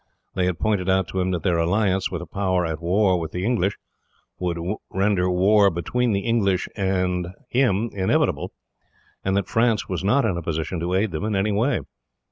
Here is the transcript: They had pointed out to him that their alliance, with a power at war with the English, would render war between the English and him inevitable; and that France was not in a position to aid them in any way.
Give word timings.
They 0.33 0.47
had 0.47 0.57
pointed 0.57 0.89
out 0.89 1.07
to 1.09 1.19
him 1.21 1.29
that 1.29 1.43
their 1.43 1.59
alliance, 1.59 2.09
with 2.09 2.23
a 2.23 2.25
power 2.25 2.65
at 2.65 2.81
war 2.81 3.19
with 3.19 3.31
the 3.33 3.45
English, 3.45 3.77
would 4.39 4.57
render 4.89 5.29
war 5.29 5.69
between 5.69 6.11
the 6.11 6.21
English 6.21 6.67
and 6.75 7.27
him 7.49 7.91
inevitable; 7.93 8.51
and 9.23 9.37
that 9.37 9.47
France 9.47 9.87
was 9.87 10.03
not 10.03 10.25
in 10.25 10.37
a 10.37 10.41
position 10.41 10.79
to 10.79 10.95
aid 10.95 11.11
them 11.11 11.23
in 11.23 11.35
any 11.35 11.51
way. 11.51 11.81